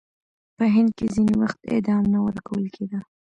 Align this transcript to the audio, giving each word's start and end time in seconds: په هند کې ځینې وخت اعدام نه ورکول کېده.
په 0.57 0.63
هند 0.75 0.89
کې 0.97 1.05
ځینې 1.13 1.33
وخت 1.41 1.59
اعدام 1.73 2.03
نه 2.13 2.19
ورکول 2.27 2.65
کېده. 2.75 2.99